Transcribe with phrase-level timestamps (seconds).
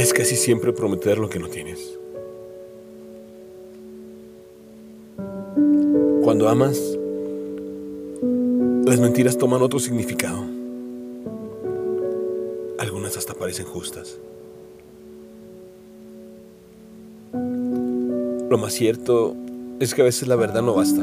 [0.00, 1.98] es casi siempre prometer lo que no tienes.
[6.22, 6.96] Cuando amas,
[8.86, 10.42] las mentiras toman otro significado.
[12.78, 14.16] Algunas hasta parecen justas.
[17.34, 19.36] Lo más cierto
[19.80, 21.02] es que a veces la verdad no basta.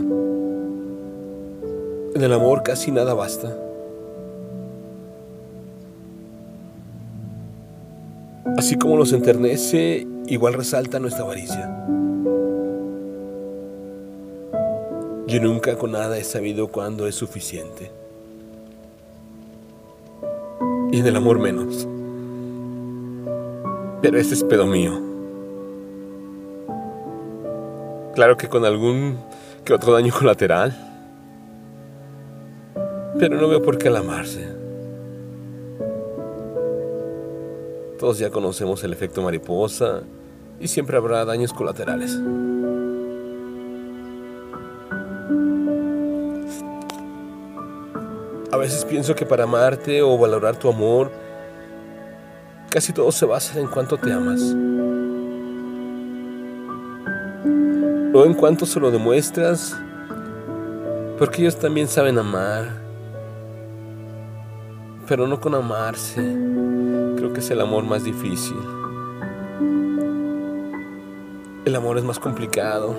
[2.15, 3.66] En el amor casi nada basta.
[8.55, 11.85] Así como nos enternece, igual resalta nuestra avaricia.
[15.27, 17.91] Yo nunca con nada he sabido cuándo es suficiente.
[20.91, 21.87] Y en el amor menos.
[24.01, 25.01] Pero este es pedo mío.
[28.15, 29.17] Claro que con algún
[29.65, 30.75] que otro daño colateral.
[33.19, 34.66] Pero no veo por qué amarse.
[37.97, 40.03] Todos ya conocemos el efecto mariposa
[40.59, 42.15] y siempre habrá daños colaterales.
[48.51, 51.11] A veces pienso que para amarte o valorar tu amor,
[52.69, 54.41] casi todo se basa en cuánto te amas.
[58.13, 59.75] No en cuánto se lo demuestras,
[61.17, 62.81] porque ellos también saben amar,
[65.07, 66.76] pero no con amarse.
[67.27, 68.55] Creo que es el amor más difícil.
[71.65, 72.95] El amor es más complicado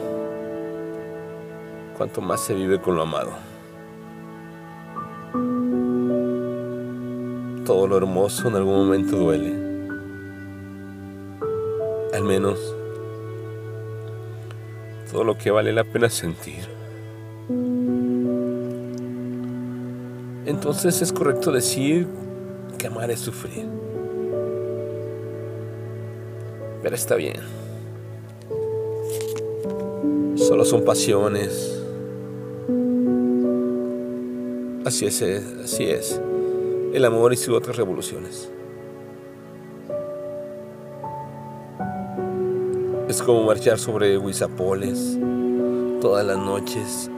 [1.97, 3.31] cuanto más se vive con lo amado.
[7.65, 9.55] Todo lo hermoso en algún momento duele.
[12.13, 12.59] Al menos
[15.11, 16.69] todo lo que vale la pena sentir.
[20.45, 22.07] Entonces es correcto decir
[22.77, 23.88] que amar es sufrir.
[26.83, 27.37] Pero está bien.
[30.37, 31.79] Solo son pasiones.
[34.85, 36.21] Así es, así es.
[36.93, 38.49] El amor y sus otras revoluciones.
[43.09, 45.19] Es como marchar sobre Huizapoles
[46.01, 47.11] todas las noches,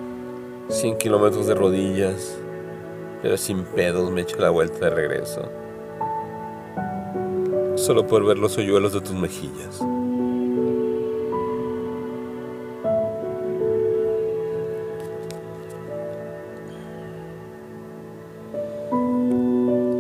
[0.69, 2.39] 100 kilómetros de rodillas,
[3.23, 5.60] pero sin pedos me echo la vuelta de regreso.
[7.81, 9.79] Solo por ver los hoyuelos de tus mejillas.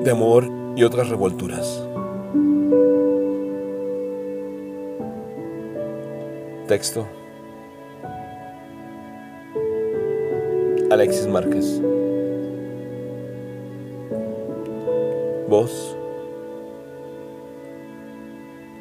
[0.04, 0.44] De amor
[0.76, 1.82] y otras revolturas.
[6.68, 7.06] Texto.
[10.90, 11.80] Alexis Márquez.
[15.48, 15.96] Voz.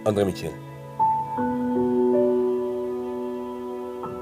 [0.06, 0.69] Андрей Митин.